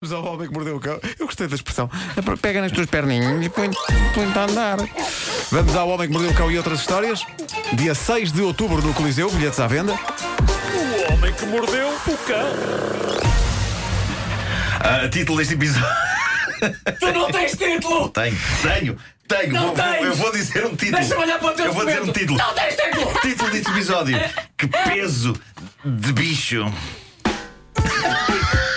[0.00, 1.00] Vamos ao homem que mordeu o cão.
[1.18, 1.90] Eu gostei da expressão.
[2.40, 3.76] Pega nas tuas perninhas e põe-te
[4.14, 4.76] põe a andar.
[5.50, 7.26] Vamos ao homem que mordeu o cão e outras histórias.
[7.72, 9.94] Dia 6 de outubro no Coliseu, bilhetes à venda.
[9.94, 12.46] O homem que mordeu o cão.
[14.78, 15.84] Ah, título deste episódio.
[17.00, 18.08] Tu não tens título!
[18.10, 18.96] Tenho, tenho,
[19.26, 19.52] tenho.
[19.52, 20.04] Não Vou- vou- tens!
[20.06, 20.92] eu vou dizer um título.
[20.98, 22.38] Deixa-me olhar para o teu Eu vou dizer um título.
[22.38, 23.20] Não tens título!
[23.20, 24.16] Título deste episódio.
[24.56, 25.34] Que peso
[25.84, 26.72] de bicho.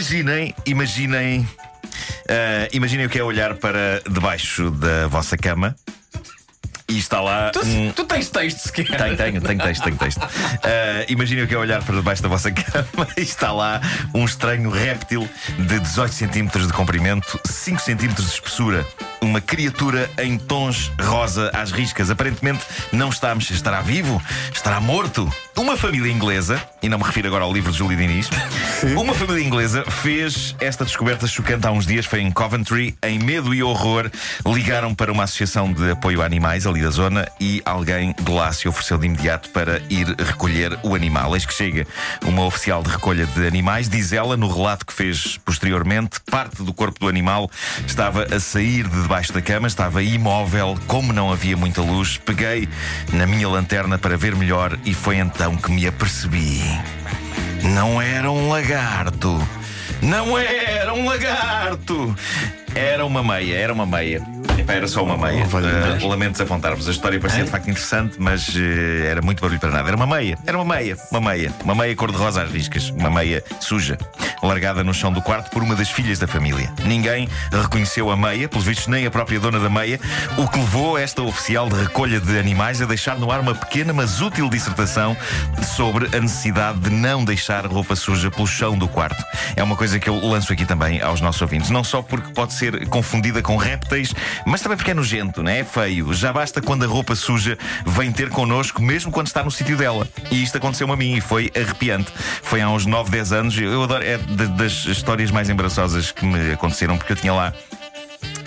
[0.00, 1.48] imaginem, imaginem,
[2.26, 5.76] ah, imaginem o que é olhar para debaixo da vossa cama
[6.88, 8.86] e está lá Tu, um, tu tens texto sequer.
[8.96, 10.22] Tenho, tenho, tenho texto, tenho texto.
[10.22, 13.80] Uh, Imaginem o que é olhar para debaixo da vossa cama e está lá
[14.14, 15.28] um estranho réptil
[15.58, 18.86] de 18 centímetros de comprimento, 5 centímetros de espessura.
[19.22, 22.10] Uma criatura em tons rosa às riscas.
[22.10, 23.54] Aparentemente não está a mexer.
[23.54, 24.20] Estará vivo?
[24.52, 25.30] Estará morto?
[25.56, 28.30] Uma família inglesa, e não me refiro agora ao livro de Júlio Diniz,
[28.96, 32.06] uma família inglesa fez esta descoberta chocante há uns dias.
[32.06, 34.10] Foi em Coventry, em medo e horror.
[34.46, 38.50] Ligaram para uma associação de apoio a animais ali da zona e alguém de lá
[38.52, 41.34] se ofereceu de imediato para ir recolher o animal.
[41.34, 41.86] Eis que chega
[42.24, 43.86] uma oficial de recolha de animais.
[43.86, 47.50] Diz ela, no relato que fez posteriormente, parte do corpo do animal
[47.86, 52.16] estava a sair de debaixo da cama, estava imóvel, como não havia muita luz.
[52.16, 52.68] Peguei
[53.12, 56.62] na minha lanterna para ver melhor e foi então que me apercebi.
[57.74, 59.36] Não era um lagarto.
[60.00, 62.16] Não era um lagarto.
[62.72, 64.22] Era uma meia, era uma meia.
[64.70, 65.44] Epá, era só uma meia.
[65.44, 66.86] Uh, lamento desapontar-vos.
[66.88, 69.88] A história parecia de facto interessante, mas eh, era muito barulho para nada.
[69.88, 71.52] Era uma meia, era uma meia, uma meia.
[71.64, 72.90] Uma meia cor-de-rosa às riscas.
[72.90, 73.98] Uma meia suja.
[74.42, 76.72] Largada no chão do quarto por uma das filhas da família.
[76.84, 80.00] Ninguém reconheceu a meia, pelos vistos, nem a própria dona da meia,
[80.38, 83.92] o que levou esta oficial de recolha de animais a deixar no ar uma pequena,
[83.92, 85.16] mas útil dissertação
[85.76, 89.22] sobre a necessidade de não deixar roupa suja pelo chão do quarto.
[89.56, 91.70] É uma coisa que eu lanço aqui também aos nossos ouvintes.
[91.70, 94.14] Não só porque pode ser confundida com répteis,
[94.46, 95.60] mas também porque é nojento, é?
[95.60, 96.12] É feio.
[96.12, 100.06] Já basta quando a roupa suja vem ter connosco, mesmo quando está no sítio dela.
[100.30, 102.12] E isto aconteceu-me a mim e foi arrepiante.
[102.42, 103.58] Foi há uns 9, 10 anos.
[103.58, 107.52] Eu adoro, é da- das histórias mais embaraçosas que me aconteceram, porque eu tinha lá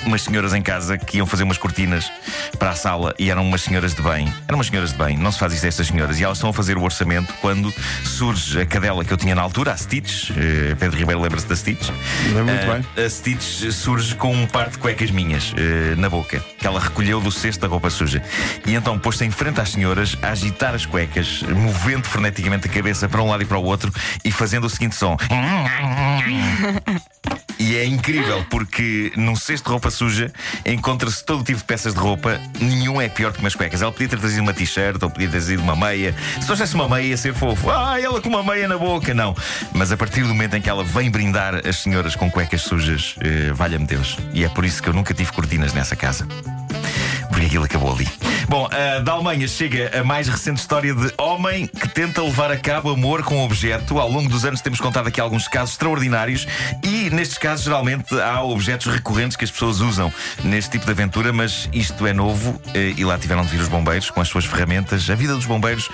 [0.06, 2.12] umas senhoras em casa que iam fazer umas cortinas
[2.58, 4.32] para a sala e eram umas senhoras de bem.
[4.48, 6.20] Eram umas senhoras de bem, não se faz isso a estas senhoras.
[6.20, 9.42] E elas estão a fazer o orçamento quando surge a cadela que eu tinha na
[9.42, 10.30] altura, a Stitch.
[10.32, 11.90] Eh, Pedro Ribeiro lembra-se da Stitch.
[12.28, 13.06] Lembro muito Eh, bem.
[13.06, 17.20] A Stitch surge com um par de cuecas minhas eh, na boca, que ela recolheu
[17.22, 18.22] do cesto da roupa suja.
[18.66, 23.08] E então pôs-se em frente às senhoras a agitar as cuecas, movendo freneticamente a cabeça
[23.10, 23.92] para um lado e para o outro
[24.24, 25.18] e fazendo o seguinte som.
[27.60, 30.32] E é incrível porque num cesto de roupa suja
[30.66, 33.82] encontra-se todo tipo de peças de roupa, nenhum é pior que umas cuecas.
[33.82, 36.16] Ela podia ter trazido uma t-shirt ou podia ter trazido uma meia.
[36.40, 37.70] Se trouxesse uma meia ia ser fofo.
[37.70, 39.14] Ah, ela com uma meia na boca.
[39.14, 39.36] Não.
[39.74, 43.16] Mas a partir do momento em que ela vem brindar as senhoras com cuecas sujas,
[43.20, 44.18] eh, valha-me Deus.
[44.34, 46.28] E é por isso que eu nunca tive cortinas nessa casa.
[47.30, 48.08] Porque aquilo acabou ali.
[48.48, 48.70] Bom,
[49.04, 53.24] da Alemanha chega a mais recente história de homem que tenta levar a cabo amor
[53.24, 54.00] com objeto.
[54.00, 56.48] Ao longo dos anos temos contado aqui alguns casos extraordinários
[56.84, 60.12] e nestes casos geralmente há objetos recorrentes que as pessoas usam
[60.44, 63.68] neste tipo de aventura, mas isto é novo eh, e lá tiveram de vir os
[63.68, 65.10] bombeiros com as suas ferramentas.
[65.10, 65.90] A vida dos bombeiros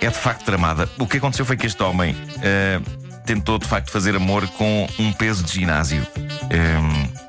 [0.00, 0.88] é de facto tramada.
[0.98, 2.80] O que aconteceu foi que este homem eh,
[3.24, 6.06] tentou de facto fazer amor com um peso de ginásio.
[6.50, 7.23] Ehm,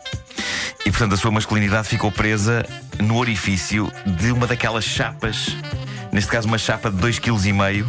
[0.86, 2.66] e portanto a sua masculinidade ficou presa
[3.02, 5.56] no orifício de uma daquelas chapas,
[6.12, 7.86] neste caso uma chapa de 2,5 kg.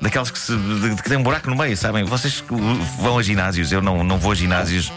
[0.00, 2.04] Daquelas que, se, de- que tem um buraco no meio, sabem?
[2.04, 2.44] Vocês
[3.00, 4.92] vão a ginásios, eu não, não vou a ginásios.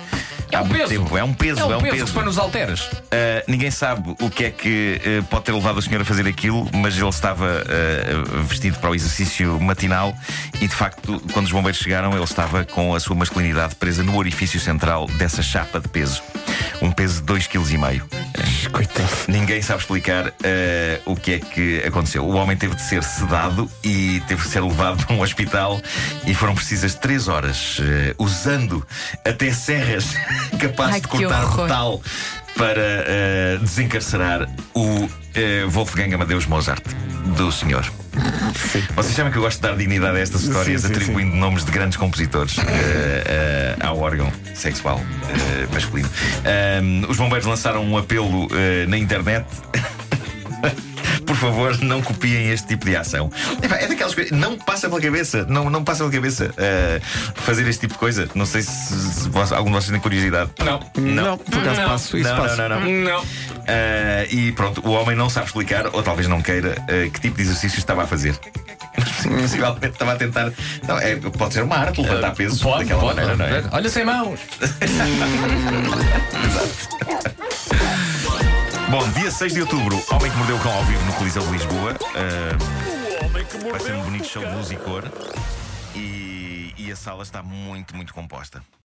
[0.52, 0.90] É um peso.
[0.90, 1.18] tempo.
[1.18, 2.06] É um peso, É um é um peso, peso.
[2.08, 2.82] que põe nos alteras.
[2.82, 3.02] Uh,
[3.48, 6.70] ninguém sabe o que é que uh, pode ter levado o senhor a fazer aquilo,
[6.74, 10.14] mas ele estava uh, vestido para o exercício matinal
[10.60, 14.18] e, de facto, quando os bombeiros chegaram, ele estava com a sua masculinidade presa no
[14.18, 16.22] orifício central dessa chapa de peso.
[16.82, 18.72] Um peso de 2,5 kg.
[18.72, 19.10] Coitado.
[19.28, 20.32] Ninguém sabe explicar uh,
[21.06, 22.26] o que é que aconteceu.
[22.26, 25.80] O homem teve de ser sedado e teve de ser levado para um hospital
[26.26, 27.84] e foram precisas três horas, uh,
[28.18, 28.86] usando
[29.26, 30.14] até serras
[30.60, 32.02] capazes Ai, de cortar metal
[32.58, 35.10] para uh, desencarcerar o uh,
[35.70, 36.84] Wolfgang Amadeus Mozart
[37.38, 37.86] do senhor.
[38.96, 41.64] Vocês sabem que eu gosto de dar dignidade a estas histórias, Sim, sim, atribuindo nomes
[41.64, 46.10] de grandes compositores uh, uh, ao órgão sexual uh, masculino.
[46.84, 48.50] Um, os bombeiros lançaram um apelo uh,
[48.88, 49.46] na internet.
[51.32, 53.32] Por favor, não copiem este tipo de ação.
[53.62, 54.38] É daquelas coisas.
[54.38, 55.46] Não passa pela cabeça.
[55.48, 57.02] Não, não passa pela cabeça uh,
[57.36, 58.28] fazer este tipo de coisa.
[58.36, 60.52] Não sei se, se vos- algum de vocês tem curiosidade.
[60.60, 60.82] Não.
[60.98, 61.88] Não, por acaso Não.
[61.90, 62.18] passo.
[62.18, 62.58] Isso não, passo.
[62.58, 62.92] não, não, não.
[63.04, 63.26] Não.
[63.66, 67.38] Ah, e pronto, o homem não sabe explicar, ou talvez não queira, ah, que tipo
[67.38, 68.38] de exercício estava a fazer.
[69.24, 70.52] Possivelmente estava a tentar.
[70.86, 73.22] Não, é, pode ser uma arte levantar pesos Pode, daquela pode.
[73.26, 73.64] maneira, não é?
[73.72, 74.38] Olha sem mãos.
[78.92, 81.52] Bom, dia 6 de outubro, Homem que Mordeu o Cão ao vivo no Coliseu de
[81.54, 81.94] Lisboa.
[81.94, 85.10] Que vai ser um bonito show de luz e cor.
[85.96, 88.62] E, e a sala está muito, muito composta.